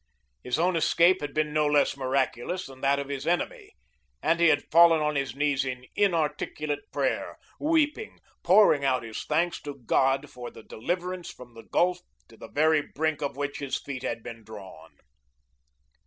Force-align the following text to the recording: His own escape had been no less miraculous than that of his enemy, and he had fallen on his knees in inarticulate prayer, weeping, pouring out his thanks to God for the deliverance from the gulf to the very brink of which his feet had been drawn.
His 0.43 0.57
own 0.57 0.75
escape 0.75 1.21
had 1.21 1.31
been 1.31 1.53
no 1.53 1.67
less 1.67 1.95
miraculous 1.95 2.65
than 2.65 2.81
that 2.81 2.97
of 2.97 3.07
his 3.09 3.27
enemy, 3.27 3.75
and 4.19 4.39
he 4.39 4.47
had 4.47 4.71
fallen 4.71 4.99
on 4.99 5.15
his 5.15 5.35
knees 5.35 5.63
in 5.63 5.85
inarticulate 5.95 6.91
prayer, 6.91 7.37
weeping, 7.59 8.17
pouring 8.41 8.83
out 8.83 9.03
his 9.03 9.23
thanks 9.25 9.61
to 9.61 9.75
God 9.75 10.27
for 10.27 10.49
the 10.49 10.63
deliverance 10.63 11.29
from 11.31 11.53
the 11.53 11.61
gulf 11.71 11.99
to 12.29 12.35
the 12.35 12.47
very 12.49 12.81
brink 12.81 13.21
of 13.21 13.35
which 13.37 13.59
his 13.59 13.79
feet 13.79 14.01
had 14.01 14.23
been 14.23 14.43
drawn. 14.43 14.97